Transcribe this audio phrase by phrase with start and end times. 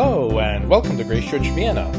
[0.00, 1.90] Hello, and welcome to Grace Church Vienna.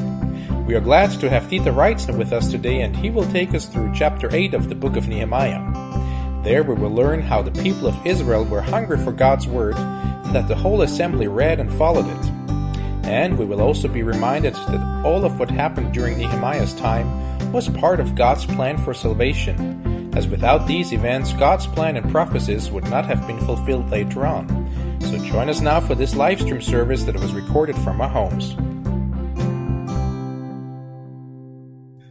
[0.66, 3.66] We are glad to have Dieter Reitzner with us today, and he will take us
[3.66, 5.62] through chapter 8 of the book of Nehemiah.
[6.46, 10.34] There we will learn how the people of Israel were hungry for God's word, and
[10.34, 12.32] that the whole assembly read and followed it.
[13.04, 17.68] And we will also be reminded that all of what happened during Nehemiah's time was
[17.68, 22.89] part of God's plan for salvation, as without these events, God's plan and prophecies would
[22.89, 24.47] not have been fulfilled later on.
[25.02, 28.56] So join us now for this live stream service that was recorded from our homes.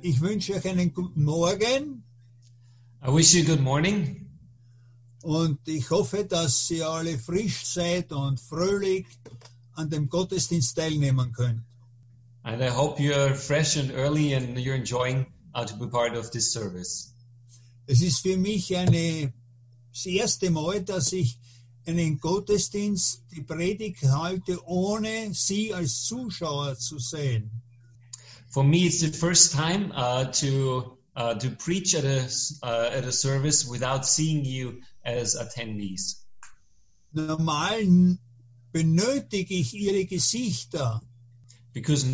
[0.02, 2.02] Ich wünsche euch einen guten Morgen
[3.06, 4.26] I wish you good morning.
[5.22, 9.06] und ich hoffe, dass ihr alle frisch seid und fröhlich
[9.74, 11.62] an dem Gottesdienst teilnehmen könnt.
[12.42, 16.30] And I hope you're fresh and early and you're enjoying uh, to be part of
[16.30, 17.14] this service.
[17.86, 19.32] Es ist für mich eine,
[19.92, 21.38] das erste Mal, dass ich
[21.88, 27.50] einen Gottesdienst, die Predigt halte, ohne Sie als Zuschauer zu sehen.
[28.50, 32.26] For me, it's the first time uh, to uh, to preach at a
[32.62, 36.24] uh, at a service without seeing you as attendees.
[37.12, 38.18] Normal
[38.72, 41.00] benötige ich Ihre Gesichter,
[41.72, 42.06] Because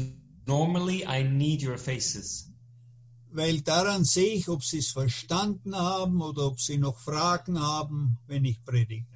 [0.47, 2.51] normally I need your faces.
[3.33, 8.19] weil daran sehe ich, ob Sie es verstanden haben oder ob Sie noch Fragen haben,
[8.29, 9.07] wenn ich predige.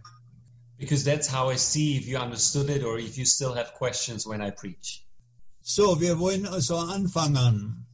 [0.78, 4.26] Because that's how I see if you understood it or if you still have questions
[4.26, 5.04] when I preach.
[5.62, 7.84] So, wir wollen also anfangen.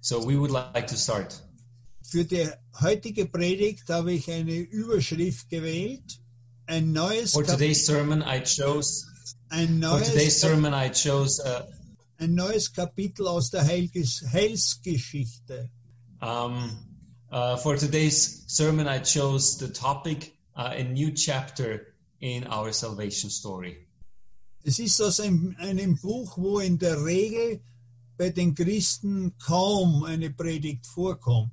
[0.00, 1.34] So we would like to start.
[2.02, 2.48] Für die
[2.80, 6.18] heutige Predigt habe ich eine Überschrift gewählt.
[6.66, 9.06] Ein neues, For today's sermon, I chose
[9.50, 11.62] ein for today's sermon I chose uh,
[12.18, 15.70] ein neues Kapitel aus der Heilges Heilsgeschichte.
[16.20, 16.70] Um,
[17.30, 21.91] uh, for today's sermon, I chose the topic uh, a new chapter
[22.22, 23.86] in our salvation story.
[24.64, 27.60] Es ist aus einem, einem Buch, wo in der Regel
[28.16, 31.50] bei den Christen kaum eine Predigt vorkommt.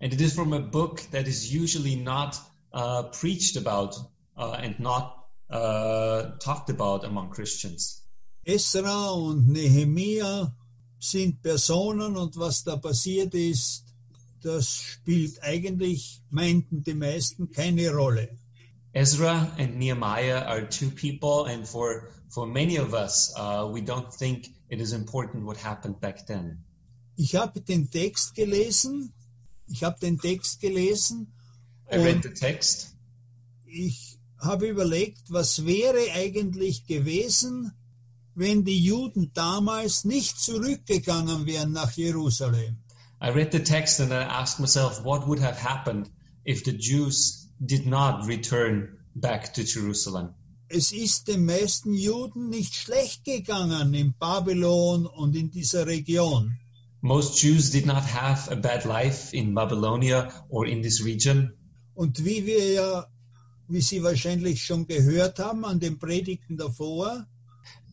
[0.00, 2.38] And it is from a book that is usually not
[2.74, 3.96] uh, preached about
[4.36, 8.02] uh, and not uh, talked about among Christians.
[8.44, 10.54] Esra und Nehemia
[10.98, 13.84] sind Personen und was da passiert ist,
[14.42, 18.28] das spielt eigentlich, meinten die meisten, keine Rolle.
[18.94, 24.12] Ezra and Nehemiah are two people, and for for many of us, uh, we don't
[24.12, 26.64] think it is important what happened back then.
[27.16, 29.12] Ich habe den Text gelesen,
[29.68, 31.32] ich habe den Text gelesen
[31.90, 32.94] I read the text.
[33.66, 37.72] ich habe überlegt, was wäre eigentlich gewesen,
[38.34, 42.78] wenn die Juden damals nicht zurückgegangen wären nach Jerusalem.
[43.20, 46.10] I read the text and I asked myself, what would have happened
[46.44, 50.34] if the Jews did not return back to Jerusalem?
[50.68, 56.58] Es ist den meisten Juden nicht schlecht gegangen in Babylon und in dieser Region.
[57.00, 61.52] Most Jews did not have a bad life in Babylonia or in this region.
[61.94, 63.06] Und wie wir ja,
[63.68, 67.26] wie Sie wahrscheinlich schon gehört haben an den Predigten davor,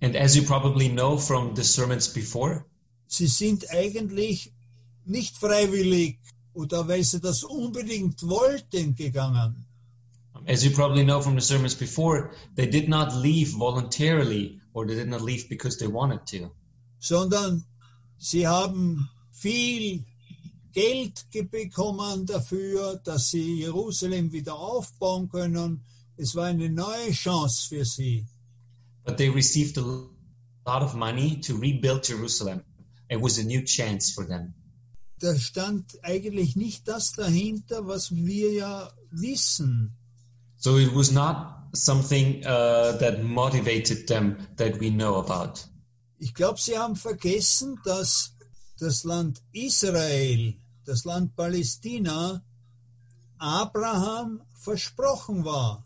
[0.04, 2.66] And as you probably know from the sermons before,
[3.08, 4.52] sie sind eigentlich
[5.06, 6.20] nicht freiwillig
[6.54, 9.66] oder weil sie das unbedingt wollten gegangen.
[10.48, 14.96] as you probably know from the sermons before, they did not leave voluntarily or they
[14.96, 16.50] did not leave because they wanted to.
[17.00, 17.64] sondern
[18.18, 20.04] sie haben viel
[20.74, 25.82] Geld ge- bekommen dafür, dass sie Jerusalem wieder aufbauen können.
[26.18, 28.26] Es war eine neue Chance für sie.
[29.04, 29.82] But they received a
[30.66, 32.62] lot of money to rebuild Jerusalem.
[33.10, 34.54] It was a new chance for them.
[35.22, 39.96] Da stand eigentlich nicht das dahinter, was wir ja wissen.
[40.58, 41.36] So it was not
[41.74, 45.68] something uh, that motivated them that we know about.
[46.18, 48.34] Ich glaube, sie haben vergessen, dass
[48.80, 50.56] das Land Israel,
[50.86, 52.42] das Land Palästina,
[53.38, 55.84] Abraham versprochen war.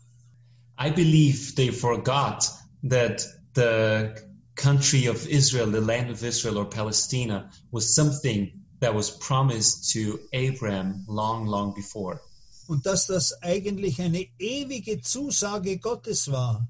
[0.78, 2.50] I believe they forgot
[2.88, 4.14] that the
[4.54, 10.18] country of Israel, the land of Israel or Palestina, was something that was promised to
[10.32, 12.20] Abraham long, long before.
[12.68, 16.66] Und dass das eigentlich eine ewige Zusage Gottes war.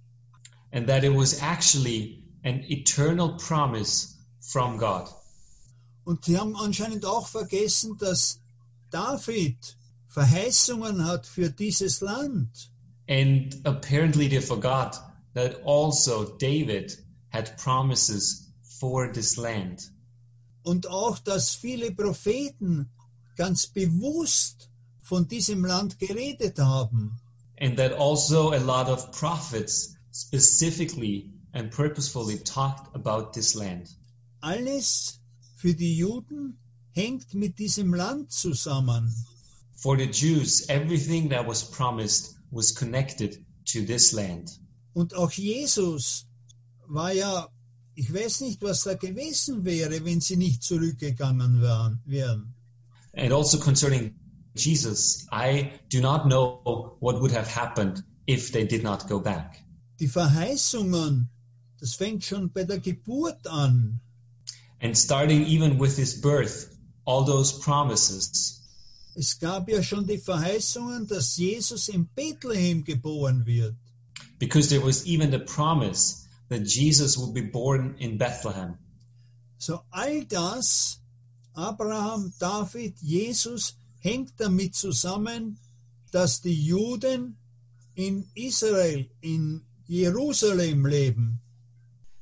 [0.73, 5.08] And that it was actually an eternal promise from God.
[6.05, 8.41] Und sie haben anscheinend auch vergessen, dass
[8.91, 9.76] David
[10.08, 12.70] Verheißungen hat für dieses Land.
[13.08, 14.97] And apparently they forgot
[15.35, 16.97] that also David
[17.31, 18.49] had promises
[18.81, 19.91] for this land.
[20.67, 22.91] Und auch, dass viele Propheten
[23.37, 24.69] ganz bewusst
[25.01, 27.21] von diesem Land geredet haben.
[27.61, 33.97] And that also a lot of prophets specifically and purposefully talked about this land.
[34.41, 35.21] Alles
[35.55, 36.59] für die Juden
[36.91, 39.15] hängt mit diesem Land zusammen.
[39.77, 44.59] For the Jews, everything that was promised was connected to this land.
[44.95, 46.27] Und auch Jesus
[46.89, 47.49] war ja,
[47.96, 52.00] ich weiß nicht, was da gewesen wäre, wenn sie nicht zurückgegangen wären.
[52.04, 52.54] wären.
[53.16, 54.14] And also concerning
[54.54, 59.62] Jesus, I do not know what would have happened if they did not go back.
[59.98, 61.28] Die Verheißungen,
[61.81, 64.00] das fängt schon bei der Geburt an.
[64.82, 66.69] And starting even with his birth,
[67.06, 68.60] all those promises,
[69.14, 73.75] Es gab ja schon die Verheißungen, dass Jesus in Bethlehem geboren wird.
[74.38, 78.78] because there was even the promise that Jesus would be born in Bethlehem.
[79.58, 80.98] So all das,
[81.56, 85.58] Abraham, David, Jesus, hängt damit zusammen,
[86.12, 87.37] dass die Juden
[87.94, 91.40] in Israel, in Jerusalem leben.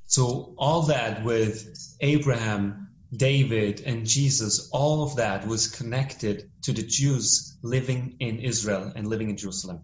[0.07, 6.83] So all that with Abraham, David, and Jesus, all of that was connected to the
[6.83, 9.81] Jews living in Israel and living in Jerusalem.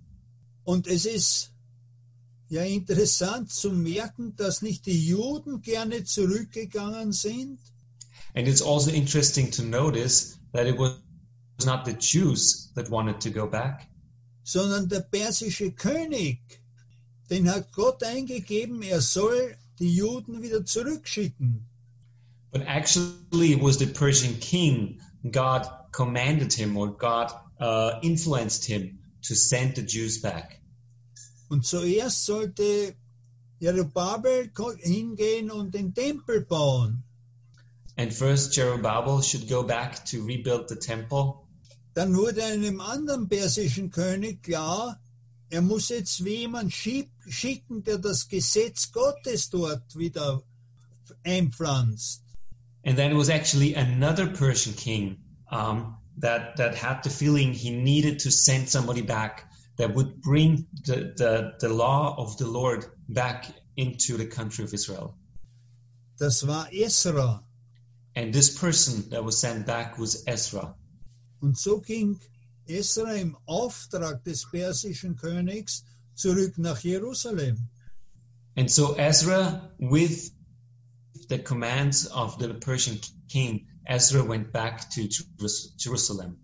[0.65, 1.51] Und es ist
[2.51, 7.59] ja interessant zu merken, dass nicht die Juden gerne zurückgegangen sind,
[8.35, 10.93] And it's also interesting to notice that it was
[11.65, 13.89] not the Jews that wanted to go back,
[14.45, 16.39] sondern der persische König,
[17.29, 21.67] den hat Gott eingegeben, er soll die Juden wieder zurückschicken.
[22.53, 25.01] but actually it was the Persian king.
[25.31, 30.60] God commanded him or God uh, influenced him to send the Jews back.
[31.51, 32.95] Und zuerst sollte
[33.59, 37.03] Jerubabel hingehen und den Tempel bauen.
[37.97, 41.35] And first, Jerubbaal should go back to rebuild the temple.
[41.93, 44.99] Dann wurde einem anderen persischen König klar,
[45.51, 50.43] er muss jetzt jemand schicken, der das Gesetz Gottes dort wieder
[51.25, 52.23] einpflanzt.
[52.85, 55.19] And then it was actually another Persian king
[55.51, 59.50] um, that that had the feeling he needed to send somebody back
[59.81, 63.47] that would bring the, the, the law of the Lord back
[63.79, 65.15] into the country of Israel.
[66.19, 67.43] Das war Esra.
[68.15, 70.75] And this person that was sent back was Ezra.
[71.41, 72.21] Und so ging
[72.69, 75.83] Esra im Auftrag des persischen Königs
[76.15, 77.71] zurück nach Jerusalem.
[78.57, 80.31] And so Ezra, with
[81.31, 82.99] the commands of the Persian
[83.31, 85.09] king, Ezra went back to
[85.79, 86.37] Jerusalem.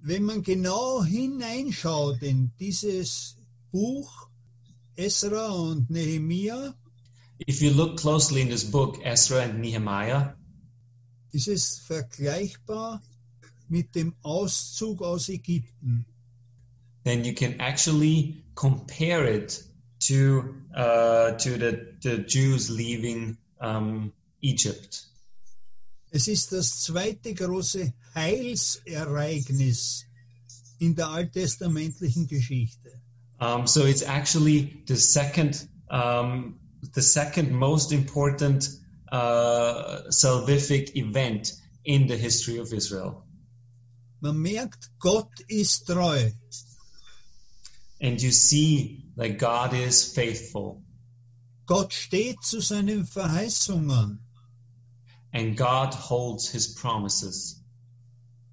[0.00, 3.36] Wenn man genau hineinschaut in dieses
[3.72, 4.28] Buch
[4.96, 6.74] Esra und Nehemia,
[7.46, 10.34] If you look closely in this book, Ezra and Nehemiah,
[11.32, 13.00] ist es vergleichbar
[13.68, 16.04] mit dem Auszug aus Ägypten.
[17.04, 19.62] then you can actually compare it
[20.00, 24.12] to uh, to the, the Jews leaving um,
[24.42, 25.04] Egypt.
[26.10, 30.04] Es ist das zweite große Heilsereignis
[30.78, 33.00] in der alttestamentlichen Geschichte.
[33.40, 36.58] Um, so it's actually the second um,
[36.94, 38.68] the second most important
[39.12, 41.52] uh, salvific event
[41.84, 43.22] in the history of Israel.
[44.20, 46.32] Man merkt, Gott ist treu.
[48.00, 50.82] And you see that God is faithful
[51.68, 54.20] Gott steht zu seinen Verheißungen.
[55.38, 57.62] And God holds his promises.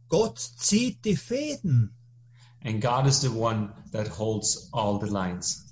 [0.08, 1.90] Gott zieht die Fäden.
[2.62, 5.64] And God is the one that holds all the lines.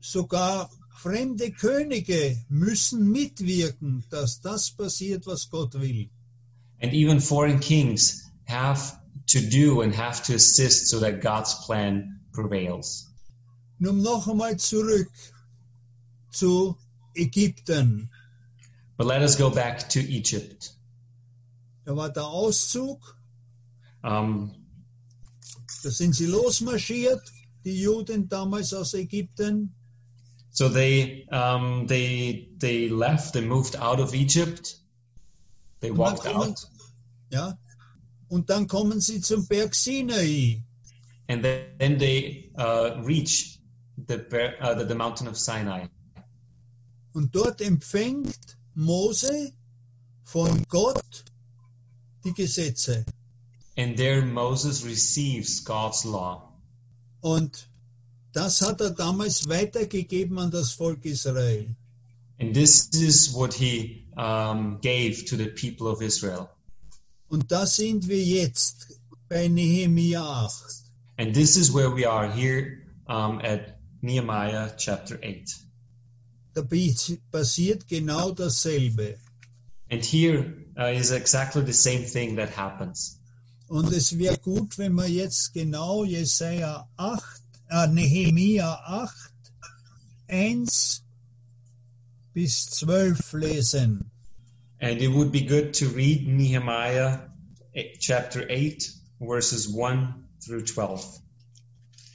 [0.00, 0.70] Sogar
[1.02, 6.08] fremde Könige müssen mitwirken, dass das passiert, was Gott will.
[6.80, 12.20] And even foreign kings have to do and have to assist so that God's plan
[12.32, 13.08] prevails.
[13.80, 15.10] Nun noch einmal zurück
[16.30, 16.76] zu
[17.14, 18.10] Ägypten.
[19.00, 20.74] But let us go back to Egypt.
[21.86, 23.16] Da war der Auszug,
[24.02, 24.50] Um,
[25.82, 27.22] da sind sie losmarschiert,
[27.64, 29.74] die Juden damals aus Ägypten.
[30.50, 33.32] so they um, they they left.
[33.32, 34.76] They moved out of Egypt.
[35.80, 36.68] They walked kommen, out,
[37.30, 37.58] ja,
[38.28, 40.62] und dann kommen sie zum Berg Sinai.
[41.26, 43.60] and then, then they uh, reach
[43.96, 44.18] the,
[44.60, 45.88] uh, the the mountain of Sinai.
[47.14, 49.52] Und dort empfängt Mose
[50.24, 51.24] von Gott
[52.24, 53.04] die Gesetze.
[53.76, 56.54] And there Moses receives God's law.
[57.20, 57.68] Und
[58.32, 61.76] das hat er damals weitergegeben an das Volk Israel.
[62.38, 66.48] And this is what he um, gave to the people of Israel.
[67.28, 70.84] Und da sind wir jetzt bei Nehemia 8.
[71.18, 75.69] And this is where we are here um, at Nehemiah chapter 8.
[76.62, 79.18] Da passiert genau dasselbe.
[79.90, 83.20] And here uh, is exactly the same thing that happens.
[83.68, 89.32] Und es wäre gut, wenn wir jetzt genau Jesaja 8, äh, Nehemia 8,
[90.28, 91.04] 1
[92.32, 94.10] bis 12 lesen.
[94.80, 97.28] And it would be good to read Nehemiah
[97.74, 98.90] eh, chapter 8,
[99.20, 101.20] verses 1 through 12.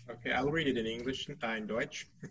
[0.10, 2.08] Okay, I'll read it in English, äh, in Deutsch.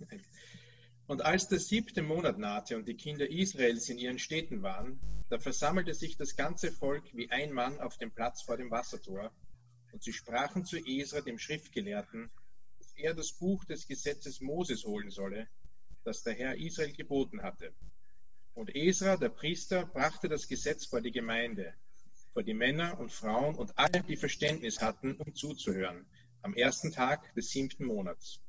[1.07, 5.39] Und als der siebte Monat nahte und die Kinder Israels in ihren Städten waren, da
[5.39, 9.31] versammelte sich das ganze Volk wie ein Mann auf dem Platz vor dem Wassertor,
[9.93, 12.31] und sie sprachen zu Esra, dem Schriftgelehrten,
[12.79, 15.47] dass er das Buch des Gesetzes Moses holen solle,
[16.05, 17.73] das der Herr Israel geboten hatte.
[18.55, 21.75] Und Esra, der Priester, brachte das Gesetz vor die Gemeinde,
[22.33, 26.07] vor die Männer und Frauen und alle, die Verständnis hatten, um zuzuhören,
[26.43, 28.41] am ersten Tag des siebten Monats.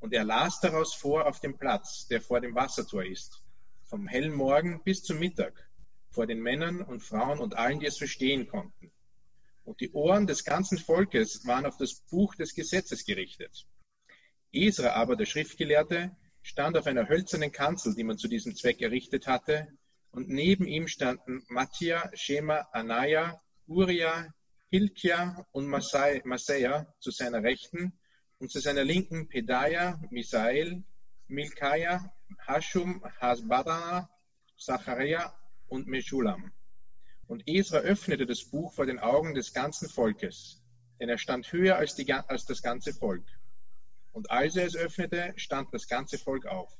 [0.00, 3.42] Und er las daraus vor auf dem Platz, der vor dem Wassertor ist,
[3.84, 5.68] vom hellen Morgen bis zum Mittag,
[6.10, 8.92] vor den Männern und Frauen und allen, die es verstehen konnten.
[9.64, 13.66] Und die Ohren des ganzen Volkes waren auf das Buch des Gesetzes gerichtet.
[14.52, 19.26] Esra aber, der Schriftgelehrte, stand auf einer hölzernen Kanzel, die man zu diesem Zweck errichtet
[19.26, 19.68] hatte,
[20.10, 24.32] und neben ihm standen Mattia, Shema, Anaya, Uriah,
[24.70, 27.98] Hilkia und Masai- Maseia zu seiner Rechten
[28.38, 30.82] und zu seiner Linken Pedaia, Misael,
[31.26, 32.12] Milkaya,
[32.46, 34.08] Hashum, Hasbadana,
[34.56, 35.34] Zacharia
[35.68, 36.52] und Meschulam.
[37.26, 40.62] Und Esra öffnete das Buch vor den Augen des ganzen Volkes,
[40.98, 43.24] denn er stand höher als, die, als das ganze Volk.
[44.12, 46.72] Und als er es öffnete, stand das ganze Volk auf.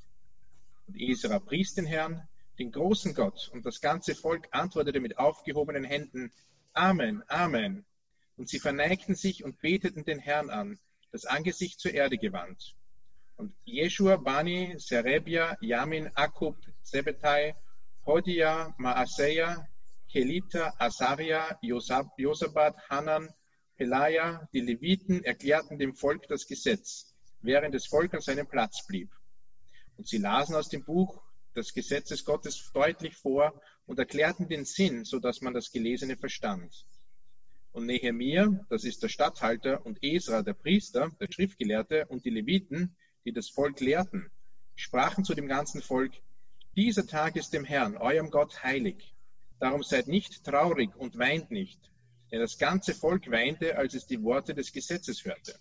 [0.87, 2.27] Und Esra pries den Herrn,
[2.59, 6.33] den großen Gott, und das ganze Volk antwortete mit aufgehobenen Händen,
[6.73, 7.85] Amen, Amen.
[8.37, 10.79] Und sie verneigten sich und beteten den Herrn an,
[11.12, 12.75] das Angesicht zur Erde gewandt.
[13.37, 17.55] Und Jeshua, Bani, Serebia, Yamin, Akub, Sebetai,
[18.05, 19.69] Hodia, Maaseia,
[20.11, 23.29] Kelita, Asaria, Josab- Josabat, Hanan,
[23.77, 29.11] Pelaja, die Leviten erklärten dem Volk das Gesetz, während das Volk an seinem Platz blieb.
[29.97, 31.23] Und sie lasen aus dem Buch
[31.55, 36.87] des Gesetzes Gottes deutlich vor und erklärten den Sinn, so dass man das Gelesene verstand.
[37.78, 42.97] Und Nehemia, das ist der Statthalter, und Esra, der Priester, der Schriftgelehrte, und die Leviten,
[43.25, 44.32] die das Volk lehrten,
[44.75, 46.12] sprachen zu dem ganzen Volk,
[46.75, 49.14] dieser Tag ist dem Herrn, eurem Gott, heilig.
[49.61, 51.78] Darum seid nicht traurig und weint nicht.
[52.32, 55.54] Denn das ganze Volk weinte, als es die Worte des Gesetzes hörte.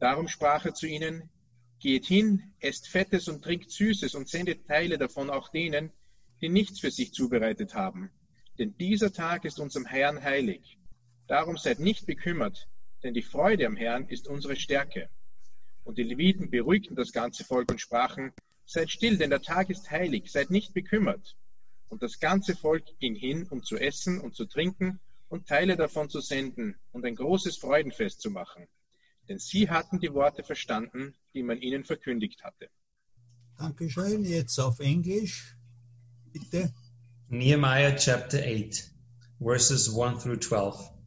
[0.00, 1.30] Darum sprach er zu ihnen,
[1.78, 5.92] Geht hin, esst Fettes und trinkt Süßes und sendet Teile davon auch denen,
[6.40, 8.10] die nichts für sich zubereitet haben.
[8.58, 10.79] Denn dieser Tag ist unserem Herrn heilig.
[11.30, 12.66] Darum seid nicht bekümmert,
[13.04, 15.08] denn die Freude am Herrn ist unsere Stärke.
[15.84, 18.32] Und die Leviten beruhigten das ganze Volk und sprachen,
[18.66, 21.36] Seid still, denn der Tag ist heilig, seid nicht bekümmert.
[21.88, 26.10] Und das ganze Volk ging hin, um zu essen und zu trinken und Teile davon
[26.10, 28.66] zu senden und ein großes Freudenfest zu machen.
[29.28, 32.70] Denn sie hatten die Worte verstanden, die man ihnen verkündigt hatte.
[33.56, 34.24] Dankeschön.
[34.24, 35.56] Jetzt auf Englisch.
[36.32, 36.74] Bitte.
[37.28, 38.90] Nehemiah chapter 8,
[39.38, 40.99] verses 1 through 12.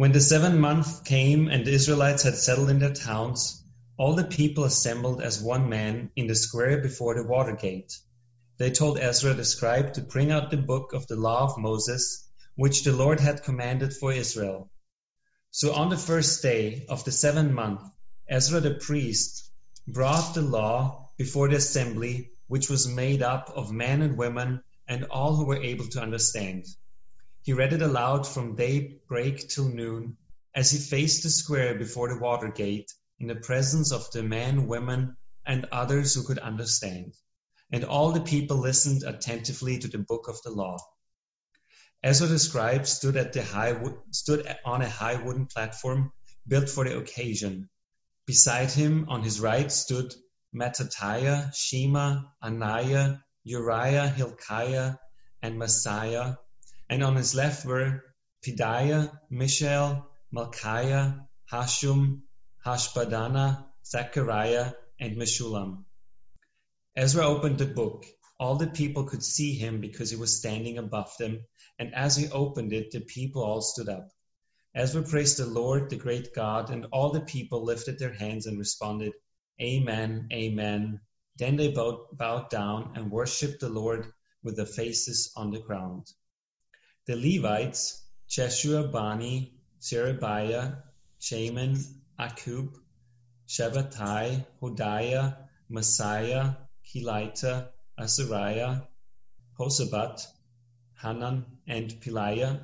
[0.00, 3.62] When the seventh month came and the Israelites had settled in their towns,
[3.98, 7.98] all the people assembled as one man in the square before the water gate.
[8.56, 12.26] They told Ezra the scribe to bring out the book of the law of Moses,
[12.54, 14.70] which the Lord had commanded for Israel.
[15.50, 17.82] So on the first day of the seventh month,
[18.26, 19.50] Ezra the priest
[19.86, 25.04] brought the law before the assembly, which was made up of men and women and
[25.10, 26.64] all who were able to understand.
[27.42, 30.18] He read it aloud from daybreak till noon
[30.54, 34.66] as he faced the square before the water gate in the presence of the men,
[34.66, 35.16] women,
[35.46, 37.14] and others who could understand.
[37.72, 40.78] And all the people listened attentively to the book of the law.
[42.02, 46.12] Ezra the scribe stood at the high wo- stood on a high wooden platform
[46.46, 47.70] built for the occasion.
[48.26, 50.14] Beside him, on his right, stood
[50.54, 54.96] Mattatiah, Shema, Ananiah, Uriah, Hilkiah,
[55.42, 56.36] and Messiah,
[56.90, 58.02] and on his left were
[58.44, 62.22] Pedaiah, Mishael, Malchiah, Hashum,
[62.66, 65.84] Hashbadana, Zechariah, and Meshulam.
[66.96, 68.04] Ezra opened the book.
[68.40, 71.44] All the people could see him because he was standing above them,
[71.78, 74.08] and as he opened it, the people all stood up.
[74.74, 78.58] Ezra praised the Lord, the great God, and all the people lifted their hands and
[78.58, 79.12] responded,
[79.62, 81.00] Amen, Amen.
[81.36, 86.08] Then they bowed, bowed down and worshipped the Lord with their faces on the ground.
[87.06, 90.74] The Levites, Jeshua, Bani, Sherebiah,
[91.18, 91.76] Shaman,
[92.18, 92.74] Akub,
[93.48, 95.36] Shabbatai, Hodiah,
[95.68, 96.54] Messiah,
[96.84, 98.82] Helita, Azariah,
[99.58, 100.26] Hosabat,
[101.02, 102.60] Hanan, and Peliah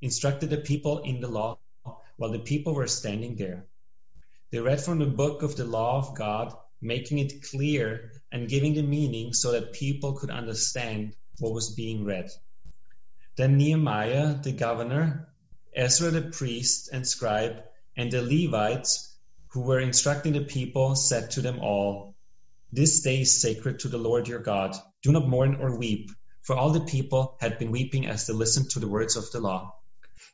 [0.00, 1.58] instructed the people in the law
[2.16, 3.66] while the people were standing there.
[4.52, 8.74] They read from the book of the law of God, making it clear and giving
[8.74, 12.30] the meaning so that people could understand what was being read.
[13.38, 15.32] Then Nehemiah, the governor,
[15.72, 17.62] Ezra the priest and scribe,
[17.96, 19.16] and the Levites
[19.52, 22.16] who were instructing the people said to them all,
[22.72, 24.74] This day is sacred to the Lord your God.
[25.04, 26.10] Do not mourn or weep,
[26.42, 29.38] for all the people had been weeping as they listened to the words of the
[29.38, 29.72] law.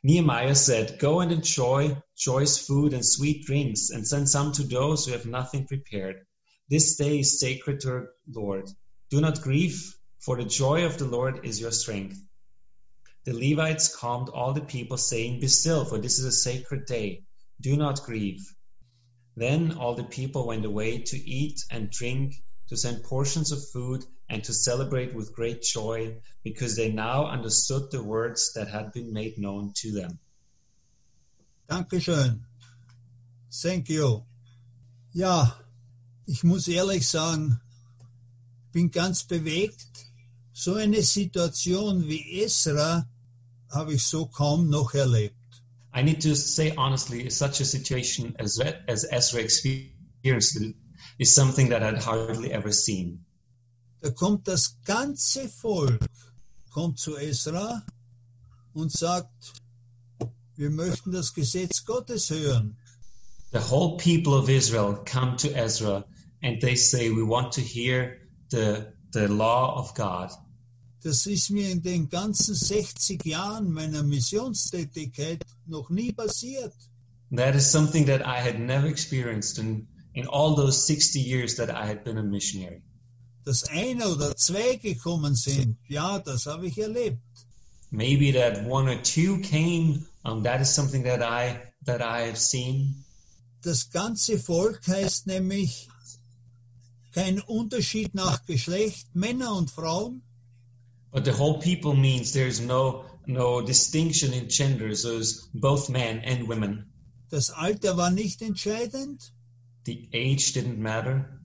[0.01, 5.05] Nehemiah said, Go and enjoy choice food and sweet drinks, and send some to those
[5.05, 6.25] who have nothing prepared.
[6.71, 8.67] This day is sacred to our Lord.
[9.11, 12.19] Do not grieve, for the joy of the Lord is your strength.
[13.25, 17.23] The Levites calmed all the people, saying, Be still, for this is a sacred day.
[17.59, 18.53] Do not grieve.
[19.35, 22.35] Then all the people went away to eat and drink,
[22.69, 27.89] to send portions of food, and to celebrate with great joy, because they now understood
[27.89, 30.19] the words that had been made known to them.
[31.67, 32.41] Dankeschön.
[33.51, 34.23] Thank you.
[35.13, 35.59] Ja,
[36.27, 37.59] ich muss ehrlich sagen,
[38.71, 40.05] bin ganz bewegt.
[40.53, 43.07] So eine Situation wie Esra
[43.75, 45.35] habe ich so kaum noch erlebt.
[45.93, 50.61] I need to say honestly, such a situation as, as Ezra experienced
[51.17, 53.25] is something that I'd hardly ever seen.
[54.01, 55.99] Da kommt das ganze Volk,
[56.71, 57.81] kommt zu Esra
[58.73, 59.53] und sagt,
[60.57, 62.77] wir möchten das Gesetz Gottes hören.
[63.51, 66.03] The whole people of Israel come to Ezra
[66.43, 68.17] and they say, we want to hear
[68.49, 70.31] the, the law of God.
[71.05, 76.73] Das ist mir in den ganzen 60 Jahren meiner Missionstätigkeit noch nie passiert.
[77.29, 81.69] That is something that I had never experienced in, in all those 60 years that
[81.69, 82.81] I had been a missionary.
[83.43, 87.19] Dass einer oder zwei gekommen sind, ja, das habe ich erlebt.
[87.91, 92.37] Maybe that one or two came, um, that is something that I, that I have
[92.37, 93.05] seen.
[93.61, 95.87] Das ganze Volk heißt nämlich
[97.11, 100.23] kein Unterschied nach Geschlecht, Männer und Frauen.
[101.15, 106.19] But the whole people means there's no, no distinction in gender, so it's both men
[106.25, 106.91] and women.
[107.29, 109.31] Das Alter war nicht entscheidend.
[109.85, 111.39] The age didn't matter.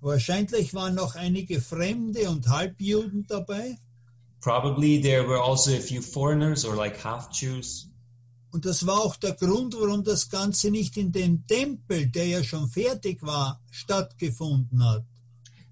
[0.00, 3.78] Wahrscheinlich waren noch einige Fremde und Halbjuden dabei.
[4.40, 7.86] Probably there were also a few foreigners or like half Jews.
[8.50, 12.42] Und das war auch der Grund, warum das Ganze nicht in dem Tempel, der ja
[12.42, 15.04] schon fertig war, stattgefunden hat.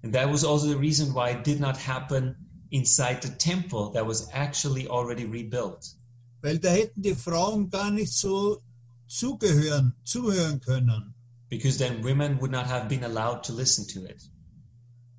[0.03, 4.05] And that was also the reason why it did not happen inside the temple that
[4.05, 5.95] was actually already rebuilt.
[6.41, 8.61] Weil da hätten die Frauen gar nicht so
[9.07, 11.13] zugehören, zuhören können.
[11.49, 14.21] Because then women would not have been allowed to listen to it.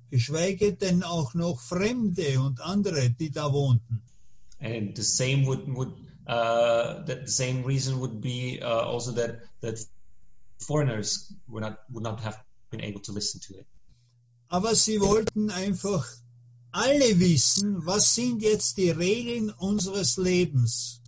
[0.09, 4.01] Geschweige denn auch noch Fremde und andere, die da wohnten.
[4.59, 5.93] And the same would, would
[6.27, 9.79] uh, the same reason would be uh, also that that
[10.59, 12.37] foreigners would not would not have
[12.69, 13.65] been able to listen to it.
[14.49, 16.05] Aber sie wollten einfach
[16.71, 21.01] alle wissen, was sind jetzt die Regeln unseres Lebens.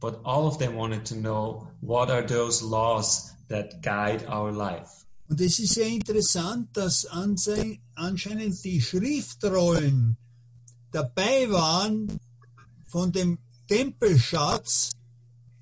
[0.00, 5.04] But all of them wanted to know what are those laws that guide our life.
[5.28, 10.16] Und es ist ja interessant, dass anscheinend die Schriftrollen
[10.90, 12.18] dabei waren
[12.88, 14.90] von dem Tempelschatz,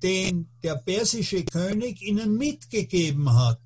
[0.01, 3.59] den der persische König ihnen mitgegeben hat.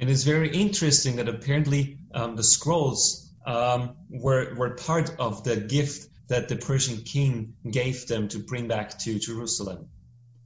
[0.00, 5.56] And it's very interesting that apparently um, the scrolls um, were, were part of the
[5.56, 9.88] gift that the Persian king gave them to bring back to Jerusalem.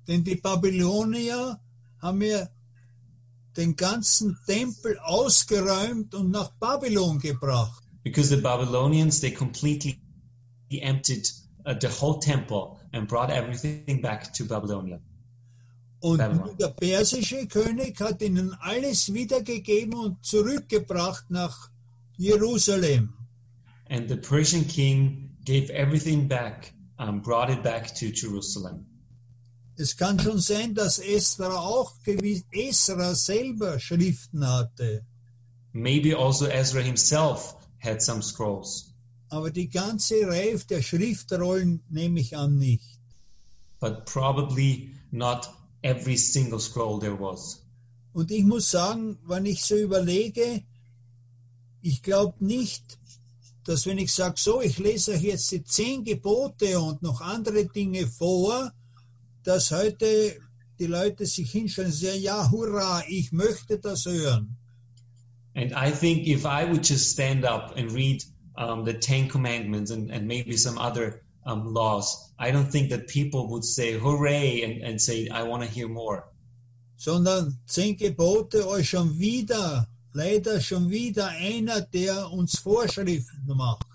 [0.07, 1.61] Denn die Babylonier
[2.03, 2.49] haben ja
[3.57, 7.83] den ganzen Tempel ausgeräumt und nach Babylon gebracht.
[8.03, 10.01] Because the Babylonians, they completely
[10.71, 11.29] emptied
[11.67, 15.01] uh, the whole temple and brought everything back to Babylonia.
[16.01, 16.57] Und Babylon.
[16.57, 21.71] der persische König hat ihnen alles wiedergegeben und zurückgebracht nach
[22.19, 23.15] Jerusalem.
[23.89, 28.85] And the Persian king gave everything back, um, brought it back to Jerusalem.
[29.77, 35.05] Es kann schon sein, dass Esra auch gewiss, Esra selber Schriften hatte.
[35.73, 38.93] Maybe also Ezra himself had some scrolls,
[39.31, 42.99] Aber die ganze Reihe der Schriftrollen nehme ich an nicht.
[43.81, 45.47] but probably not
[45.85, 47.63] every single scroll there was.
[48.13, 50.65] Und ich muss sagen, wenn ich so überlege,
[51.83, 52.99] ich glaube nicht,
[53.65, 57.67] dass wenn ich sage, so, ich lese euch jetzt die zehn Gebote und noch andere
[57.67, 58.73] Dinge vor,
[59.43, 60.39] dass heute
[60.79, 64.57] die Leute sich hinstellen und sagen, ja, hurra, ich möchte das hören.
[65.55, 68.23] And I think if I would just stand up and read
[68.57, 73.09] um, the Ten Commandments and, and maybe some other um, laws, I don't think that
[73.09, 76.29] people would say hooray and, and say, I want to hear more.
[76.99, 83.87] sondern zehn Gebote euch schon wieder, leider schon wieder einer, der uns Vorschriften macht.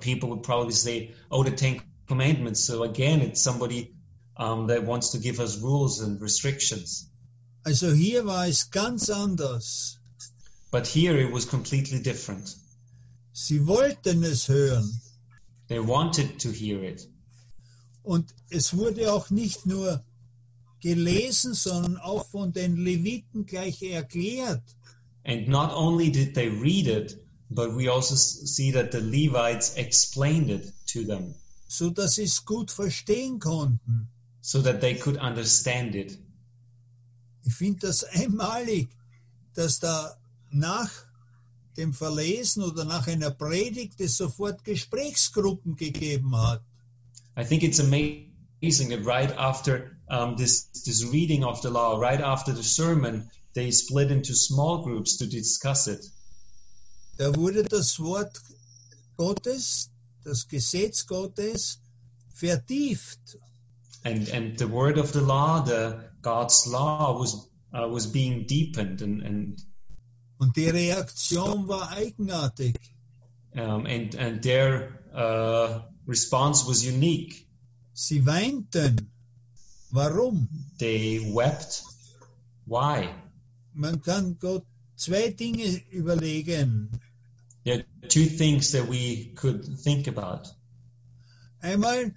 [0.00, 2.64] People would probably say, oh, the Ten Commandments.
[2.64, 3.94] So again, it's somebody
[4.36, 7.10] um, that wants to give us rules and restrictions.
[7.64, 9.98] Also hier war es ganz anders.
[10.70, 12.56] But here it was completely different.
[13.32, 15.00] Sie wollten es hören.
[15.68, 17.08] They wanted to hear it.
[18.02, 20.04] Und es wurde auch nicht nur
[20.80, 24.62] gelesen, sondern auch von den Leviten gleich erklärt.
[25.24, 27.14] And not only did they read it,
[27.50, 31.34] but we also see that the Levites explained it to them
[31.74, 34.08] so dass sie es gut verstehen konnten.
[34.40, 36.18] so that they could understand it.
[37.44, 38.88] Ich finde das einmalig,
[39.54, 40.16] dass da
[40.50, 40.90] nach
[41.76, 46.62] dem Verlesen oder nach einer Predigt es sofort Gesprächsgruppen gegeben hat.
[47.36, 52.20] I think it's amazing that right after um, this this reading of the law, right
[52.20, 56.04] after the sermon, they split into small groups to discuss it.
[57.18, 58.40] Da wurde das Wort
[59.16, 59.90] Gottes,
[60.24, 61.78] das Gesetz Gottes
[62.34, 63.36] vertieft.
[64.04, 69.00] And and the word of the law, the God's law, was uh, was being deepened,
[69.02, 69.62] and and
[70.40, 72.74] Und die Reaktion war eigenartig.
[73.56, 77.46] um, and and their uh, response was unique.
[77.94, 79.08] Sie weinten.
[79.92, 80.48] Warum?
[80.78, 81.82] They wept.
[82.66, 83.08] Why?
[83.74, 84.64] Man kann Gott
[84.96, 87.00] zwei Dinge überlegen.
[87.64, 90.48] There are two things that we could think about.
[91.60, 92.12] Einmal,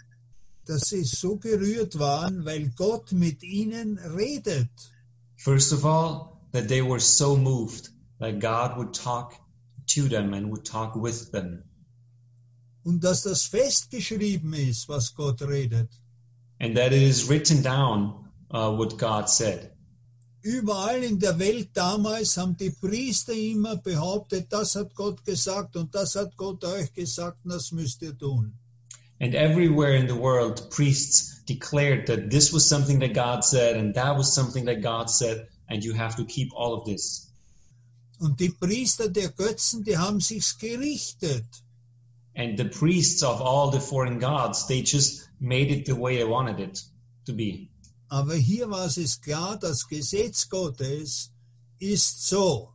[0.65, 4.69] dass sie so gerührt waren, weil Gott mit ihnen redet.
[5.37, 7.89] First of all, that they were so moved
[8.19, 9.33] that God would talk
[9.87, 11.63] to them and would talk with them.
[12.83, 15.89] Und dass das festgeschrieben ist, was Gott redet.
[16.59, 19.71] And that it is written down uh, what God said.
[20.47, 25.93] Überall in der Welt damals haben die Priester immer behauptet, das hat Gott gesagt und
[25.93, 28.53] das hat Gott euch gesagt und das müsst ihr tun.
[29.19, 33.93] And everywhere in the world, priests declared that this was something that God said and
[33.95, 37.27] that was something that God said, and you have to keep all of this.
[38.19, 41.45] Und die Priester der Götzen, die haben sich's gerichtet.
[42.35, 46.23] And the priests of all the foreign gods, they just made it the way they
[46.25, 46.85] wanted it
[47.25, 47.69] to be.
[48.09, 51.31] Aber hier war es klar, das Gesetz Gottes
[51.79, 52.73] ist so.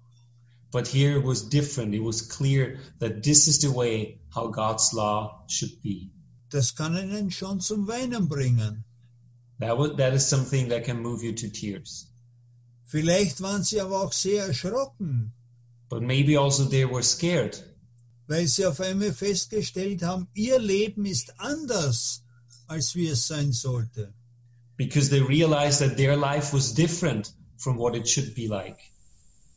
[0.70, 1.94] But here it was different.
[1.94, 6.10] It was clear that this is the way how God's law should be.
[6.50, 8.84] Das kann einen schon zum Weinen bringen.
[9.58, 12.08] That was, that is something that can move you to tears.
[12.84, 15.32] Vielleicht waren sie aber auch sehr erschrocken,
[15.88, 17.62] But maybe also they were scared
[18.32, 22.22] weil sie auf einmal festgestellt haben, ihr Leben ist anders,
[22.66, 24.14] als wie es sein sollte.
[24.76, 28.78] Because they realized that their life was different from what it should be like.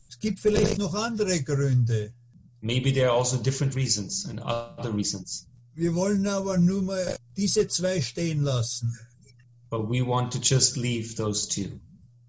[0.08, 2.12] Es gibt vielleicht noch andere Gründe.
[2.60, 5.46] Maybe there are also different reasons and other reasons.
[5.74, 8.98] Wir wollen aber nur mal diese zwei stehen lassen.
[9.68, 11.80] But we want to just leave those two.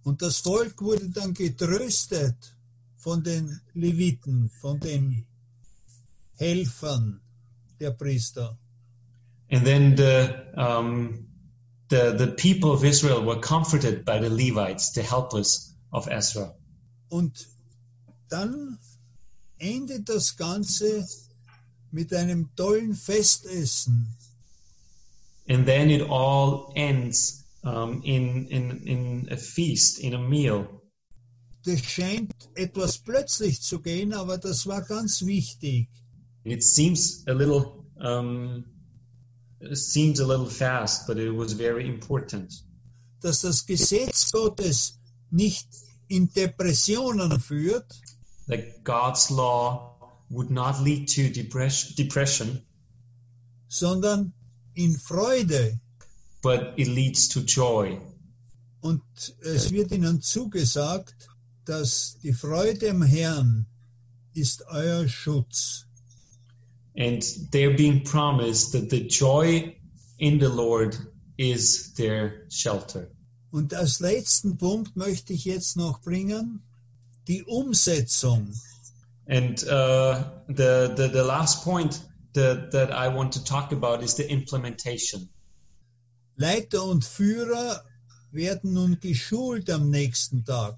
[0.04, 2.56] Und das Volk wurde dann getröstet
[2.98, 5.26] von den Leviten, von den
[6.36, 7.22] Helfern
[7.80, 8.58] der Priester.
[9.50, 11.28] And then the, um,
[11.90, 16.54] the, the people of Israel were comforted by the Levites, the helpers of Ezra.
[17.10, 17.48] Und
[18.30, 18.78] dann
[19.60, 21.08] endet das Ganze
[21.92, 24.14] mit einem tollen Festessen.
[25.48, 30.68] And then it all ends um, in, in, in a feast, in a meal.
[31.64, 35.90] Das scheint etwas plötzlich zu gehen, aber das war ganz wichtig.
[36.44, 38.66] It seems a little um,
[39.74, 42.54] seems a little fast, but it was very important.
[43.22, 45.00] Dass das Gesetz Gottes
[45.32, 45.68] nicht
[46.08, 47.92] in Depressionen führt,
[48.48, 49.94] That God's law
[50.30, 52.62] would not lead to depression, depression,
[53.68, 54.34] sondern
[54.76, 55.80] in Freude.
[56.42, 58.00] but it leads to joy.
[58.82, 59.02] Und
[59.42, 61.28] es wird ihnen zugesagt,
[61.66, 63.66] dass die Freude im Herrn
[64.34, 65.87] ist euer Schutz.
[66.98, 69.76] And they're being promised that the joy
[70.18, 70.98] in the Lord
[71.38, 73.10] is their shelter.
[73.52, 76.62] Und als letzten Punkt möchte ich jetzt noch bringen,
[77.28, 78.54] die Umsetzung.
[79.28, 82.02] And uh, the, the the last point
[82.34, 85.30] that that I want to talk about is the implementation.
[86.36, 87.84] Leiter und Führer
[88.32, 90.78] werden nun geschult am nächsten Tag.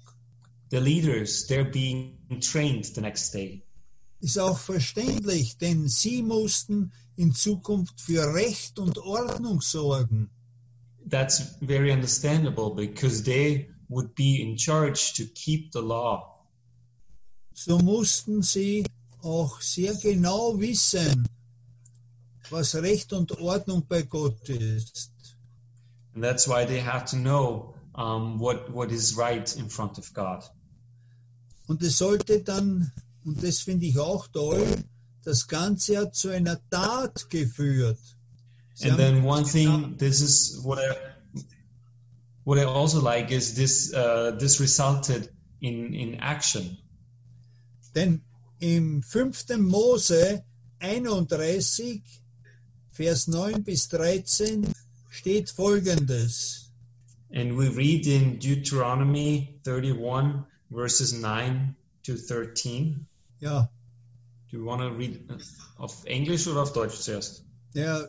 [0.70, 3.62] the leaders, they're being trained the next day.
[4.20, 10.30] Ist auch verständlich, denn sie mussten in Zukunft für Recht und Ordnung sorgen.
[11.08, 16.46] That's very understandable because they would be in charge to keep the law.
[17.54, 18.84] So mussten sie
[19.22, 21.28] auch sehr genau wissen,
[22.50, 25.12] was Recht und Ordnung bei Gott ist.
[26.14, 30.12] And that's why they had to know um, what, what is right in front of
[30.14, 30.50] God.
[31.66, 32.90] Und es sollte dann,
[33.24, 34.66] und das finde ich auch toll,
[35.22, 37.98] das Ganze hat zu einer Tat geführt.
[38.74, 41.42] Sie And then one thing, this is what I,
[42.44, 45.30] what I also like is this, uh, this resulted
[45.60, 46.78] in, in action.
[47.94, 48.22] Denn
[48.60, 49.58] im 5.
[49.58, 50.44] Mose
[50.78, 52.02] 31,
[52.90, 54.66] Vers 9 bis 13
[55.10, 56.70] steht folgendes.
[57.32, 63.06] And we read in Deuteronomy 31 verses 9 to 13.
[63.40, 63.70] Ja,
[64.50, 65.20] Do you want to read
[65.76, 67.44] auf Englisch oder auf Deutsch zuerst?
[67.72, 68.08] ja,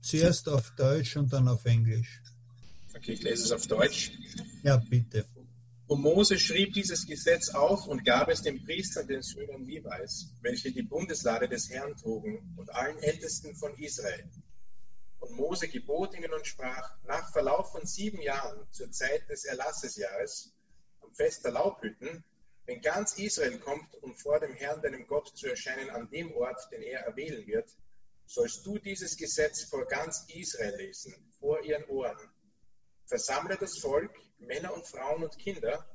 [0.00, 2.22] zuerst auf Deutsch und dann auf Englisch.
[2.96, 4.12] Okay, ich lese es auf Deutsch.
[4.62, 5.26] Ja, bitte.
[5.86, 10.72] Und Mose schrieb dieses Gesetz auf und gab es den Priestern, den Söhnen Levi's, welche
[10.72, 14.30] die Bundeslade des Herrn trugen, und allen Ältesten von Israel.
[15.18, 20.54] Und Mose gebot ihnen und sprach, nach Verlauf von sieben Jahren, zur Zeit des Erlassesjahres,
[21.02, 22.24] am Fest der Laubhütten,
[22.72, 26.70] wenn ganz Israel kommt, um vor dem Herrn, deinem Gott, zu erscheinen an dem Ort,
[26.70, 27.68] den er erwählen wird,
[28.24, 32.16] sollst du dieses Gesetz vor ganz Israel lesen, vor ihren Ohren.
[33.04, 35.86] Versammle das Volk, Männer und Frauen und Kinder,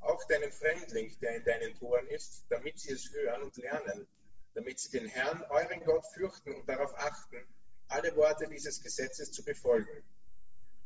[0.00, 4.06] auch deinen Fremdling, der in deinen Toren ist, damit sie es hören und lernen,
[4.52, 7.42] damit sie den Herrn, euren Gott, fürchten und darauf achten,
[7.88, 10.04] alle Worte dieses Gesetzes zu befolgen.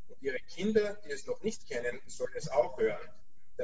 [0.07, 3.12] Und ihre Kinder, die es noch nicht kennen, sollen es auch hören,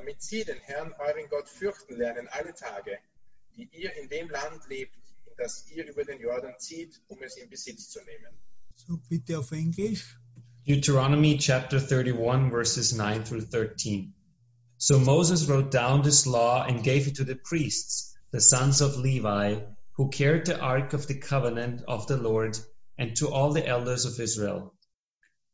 [0.09, 2.99] damit sie den Herrn, euren Gott, fürchten lernen alle Tage,
[3.55, 7.37] die ihr in dem Land lebt, in das ihr über den Jordan zieht, um es
[7.37, 8.35] in Besitz zu nehmen.
[8.75, 10.17] So, bitte auf Englisch.
[10.67, 14.15] Deuteronomy chapter 31 verses 9 through 13.
[14.79, 18.97] So Moses wrote down this law and gave it to the priests, the sons of
[18.97, 19.61] Levi,
[19.97, 22.59] who carried the ark of the covenant of the Lord,
[22.97, 24.73] and to all the elders of Israel.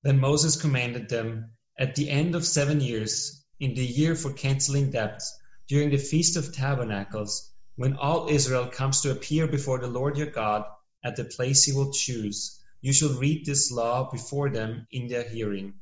[0.05, 4.91] Then Moses commanded them, at the end of seven years, in the year for canceling
[4.91, 10.19] debts, during the feast of tabernacles, when all Israel comes to appear before the Lord
[10.19, 10.67] your God
[11.03, 15.27] at the place he will choose, you shall read this law before them in their
[15.27, 15.73] hearing.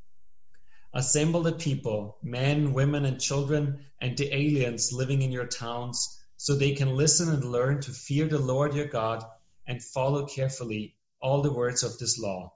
[0.94, 6.54] Assemble the people, men, women, and children, and the aliens living in your towns, so
[6.54, 9.24] they can listen and learn to fear the Lord your God
[9.66, 12.54] and follow carefully all the words of this law.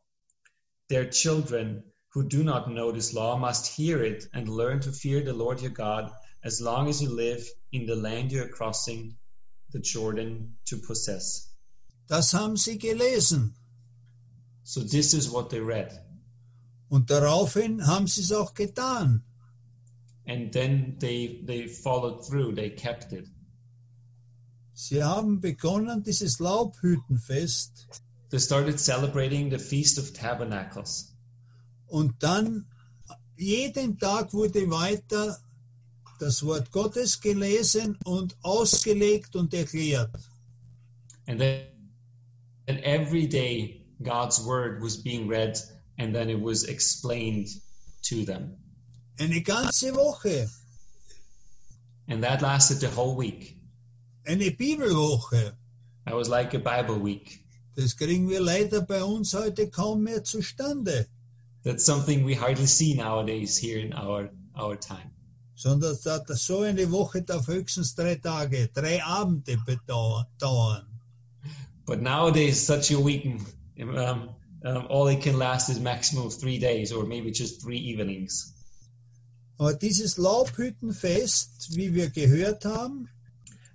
[0.88, 1.82] Their children
[2.16, 5.61] who do not know this law must hear it and learn to fear the Lord
[5.61, 6.11] your God
[6.42, 9.14] as long as you live in the land you are crossing
[9.72, 11.46] the Jordan to possess.
[12.09, 13.52] Das haben sie gelesen.
[14.62, 15.92] So this is what they read.
[16.88, 19.20] Und daraufhin haben sie es auch getan.
[20.26, 23.29] And then they they followed through, they kept it.
[24.72, 27.87] Sie haben begonnen, dieses Laubhüttenfest
[28.31, 31.12] They started celebrating the Feast of Tabernacles.
[31.88, 32.66] Und dann
[33.37, 35.38] jeden Tag wurde weiter
[36.18, 40.14] das Wort Gottes gelesen und ausgelegt und erklärt.
[41.27, 41.66] And then
[42.68, 45.59] and every day God's word was being read
[45.99, 47.49] and then it was explained
[48.09, 48.57] to them.
[49.18, 50.49] Eine ganze Woche,
[52.09, 53.57] And that lasted the whole week.
[54.25, 55.57] eine Bibelwoche.
[56.05, 57.42] That was like a Bible week.
[57.75, 61.09] Das kriegen wir leider bei uns heute kaum mehr zustande,
[61.66, 65.11] That's something we hardly see nowadays here in our our time.
[65.57, 65.96] sondern
[66.29, 69.59] dass so eine Woche darf höchstens drei Tage, drei Abende
[70.38, 70.87] dauern.
[71.87, 73.40] But nowadays, such a week,
[73.81, 74.29] um,
[74.64, 78.55] um, all it can last is maximum three days or maybe just three evenings.
[79.59, 83.09] Aber dieses Laubhüttenfest, wie wir gehört haben,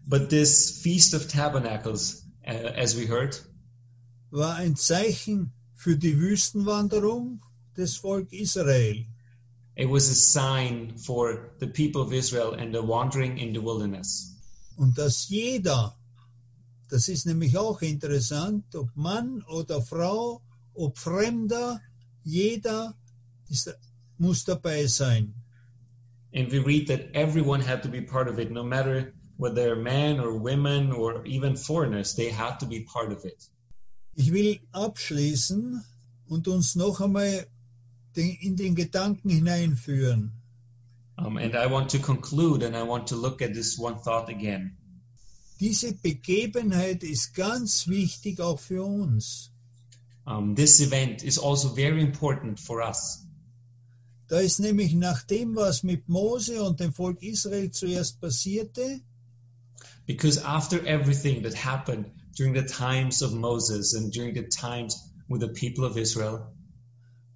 [0.08, 3.44] But this Feast of Tabernacles, uh, as we heard,
[4.30, 7.42] war ein Zeichen für die Wüstenwanderung
[7.76, 9.06] des Volk Israel.
[9.76, 14.36] it was a sign for the people of Israel and the wandering in the wilderness.
[14.78, 15.96] Und dass jeder,
[16.90, 20.42] das ist nämlich auch interessant, ob Mann oder Frau,
[20.76, 21.82] ob Fremder,
[22.24, 22.96] jeder
[23.50, 23.74] ist,
[24.18, 25.34] muss dabei sein.
[26.34, 29.76] And we read that everyone had to be part of it, no matter whether they're
[29.76, 33.50] men or women or even foreigners, they had to be part of it.
[34.16, 35.84] Ich will abschließen
[36.28, 37.48] und uns noch einmal
[38.16, 40.32] den, in den Gedanken hineinführen.
[41.18, 44.30] Um, and I want to conclude and I want to look at this one thought
[44.30, 44.78] again.
[45.60, 49.52] Diese Begebenheit ist ganz wichtig auch für uns.
[50.26, 53.26] Um, this event is also very important for us.
[54.28, 59.02] Da ist nämlich nach dem, was mit Mose und dem Volk Israel zuerst passierte,
[60.08, 64.96] Because after everything that happened during the times of Moses and during the times
[65.30, 66.52] with the people of Israel,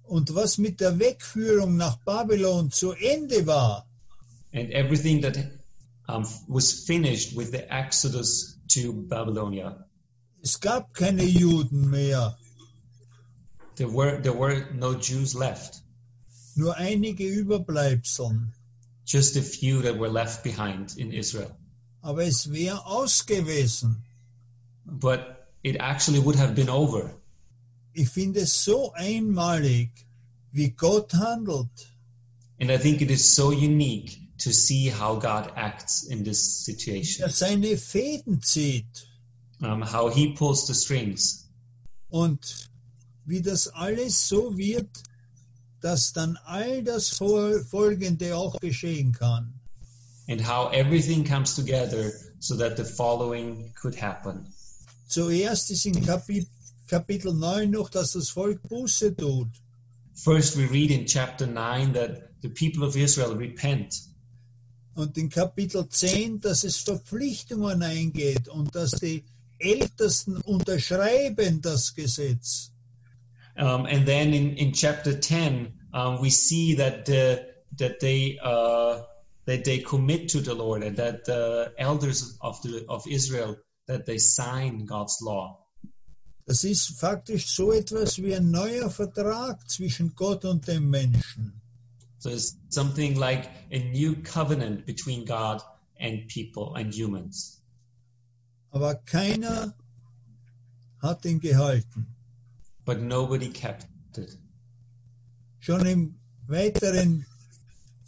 [0.08, 3.86] und was mit der Wegführung nach Babylon zu Ende war,
[4.52, 5.36] and everything that
[6.08, 9.86] um, was finished with the exodus to Babylonia,
[10.42, 12.36] es gab keine Juden mehr,
[13.76, 15.82] there were there were no Jews left,
[16.54, 18.52] nur einige Überbleibseln.
[19.06, 21.56] just a few that were left behind in Israel.
[22.02, 24.02] Aber es wäre aus gewesen.
[24.84, 27.14] But it actually would have been over.
[27.98, 29.90] Ich finde es so einmalig,
[30.52, 31.70] wie Gott handelt.
[32.60, 37.24] And I think it is so unique to see how God acts in this situation,
[37.24, 39.08] Er seine Fäden zieht
[39.62, 41.48] um, how He pulls the strings,
[42.10, 42.68] und
[43.24, 44.90] wie das alles so wird,
[45.80, 49.54] dass dann all das Fol- Folgende auch geschehen kann.
[50.28, 54.46] and how everything comes together so that the following could happen.
[55.08, 56.46] Zuerst ist in Kapi-
[56.86, 59.48] Kapitel 9 noch, dass das Volk Buße tut.
[60.14, 63.94] First, we read in chapter 9 that the people of Israel repent.
[64.94, 69.24] Und in Kapitel 10, dass es Verpflichtungen eingeht und dass die
[69.58, 72.72] Ältesten unterschreiben das Gesetz.
[73.58, 77.42] Um, and then in, in chapter 10, um, we see that, uh,
[77.78, 79.02] that, they, uh,
[79.46, 84.06] that they commit to the Lord and that the elders of, the, of Israel, that
[84.06, 85.65] they sign God's law.
[86.46, 91.60] Das ist faktisch so etwas wie ein neuer Vertrag zwischen Gott und dem Menschen.
[92.18, 95.60] So it's something like a new covenant between God
[95.98, 97.60] and people and humans.
[98.70, 99.74] Aber keiner
[101.02, 102.06] hat ihn gehalten.
[102.84, 104.38] But nobody kept it.
[105.58, 106.14] Schon im
[106.46, 107.26] weiteren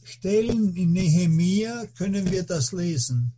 [0.04, 3.32] Stellen in Nehemia können wir das lesen.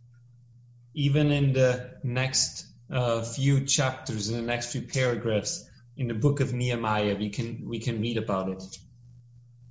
[0.93, 5.65] Even in the next uh, few chapters, in the next few paragraphs
[5.97, 8.79] in the book of Nehemiah, we can, we can read about it.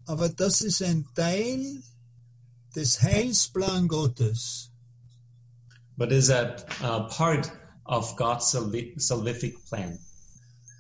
[0.09, 1.83] Aber das ist ein Teil
[2.75, 4.71] des Heilsplan Gottes.
[5.97, 7.51] But is a uh, part
[7.87, 9.99] of God's salvi- salvific plan.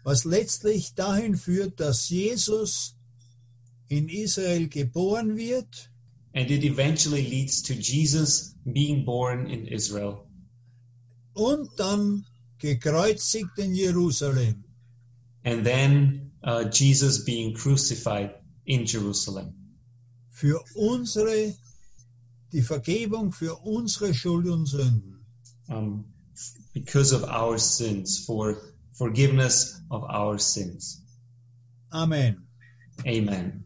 [0.02, 2.94] was letztlich dahin führt, dass Jesus
[3.88, 5.90] in Israel geboren wird
[6.34, 10.24] And it eventually leads to Jesus being born in Israel
[11.34, 12.24] und dann
[12.60, 14.64] gekreuzigt in Jerusalem.
[15.44, 18.34] and then uh, Jesus being crucified
[18.66, 19.54] in Jerusalem.
[20.28, 21.54] Für unsere,
[22.52, 25.24] die Vergebung für unsere Schuld und Sünden.
[25.68, 26.04] um,
[26.74, 28.56] because of our sins, for
[28.92, 31.00] forgiveness of our sins.
[31.92, 32.46] Amen.
[33.06, 33.64] Amen.